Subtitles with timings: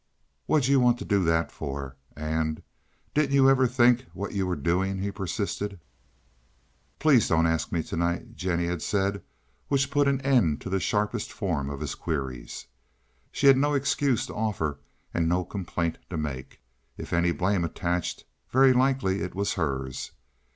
[0.47, 2.63] "What'd you want to do that for?" and
[3.13, 5.79] "Didn't you ever think what you were doing?" he persisted.
[6.97, 9.21] "Please don't ask me to night," Jennie had said,
[9.67, 12.65] which put an end to the sharpest form of his queries.
[13.31, 14.79] She had no excuse to offer
[15.13, 16.61] and no complaint to make.
[16.97, 20.13] If any blame attached, very likely it was hers.